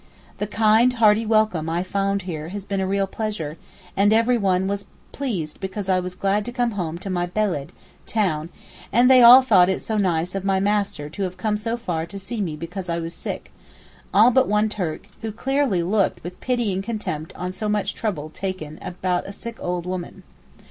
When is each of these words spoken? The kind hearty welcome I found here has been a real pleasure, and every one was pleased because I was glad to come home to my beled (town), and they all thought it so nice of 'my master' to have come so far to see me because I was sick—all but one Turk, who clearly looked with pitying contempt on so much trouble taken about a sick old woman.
The 0.39 0.47
kind 0.47 0.93
hearty 0.93 1.27
welcome 1.27 1.69
I 1.69 1.83
found 1.83 2.23
here 2.23 2.49
has 2.49 2.65
been 2.65 2.79
a 2.79 2.87
real 2.87 3.05
pleasure, 3.05 3.55
and 3.95 4.11
every 4.11 4.35
one 4.35 4.67
was 4.67 4.87
pleased 5.11 5.59
because 5.59 5.89
I 5.89 5.99
was 5.99 6.15
glad 6.15 6.43
to 6.45 6.51
come 6.51 6.71
home 6.71 6.97
to 6.97 7.09
my 7.11 7.27
beled 7.27 7.71
(town), 8.07 8.49
and 8.91 9.11
they 9.11 9.21
all 9.21 9.43
thought 9.43 9.69
it 9.69 9.79
so 9.79 9.97
nice 9.97 10.33
of 10.33 10.43
'my 10.43 10.59
master' 10.59 11.07
to 11.11 11.21
have 11.21 11.37
come 11.37 11.55
so 11.55 11.77
far 11.77 12.07
to 12.07 12.17
see 12.17 12.41
me 12.41 12.55
because 12.55 12.89
I 12.89 12.97
was 12.97 13.13
sick—all 13.13 14.31
but 14.31 14.47
one 14.47 14.69
Turk, 14.69 15.07
who 15.21 15.31
clearly 15.31 15.83
looked 15.83 16.23
with 16.23 16.41
pitying 16.41 16.81
contempt 16.81 17.31
on 17.35 17.51
so 17.51 17.69
much 17.69 17.93
trouble 17.93 18.31
taken 18.31 18.79
about 18.81 19.27
a 19.27 19.31
sick 19.31 19.57
old 19.61 19.85
woman. 19.85 20.23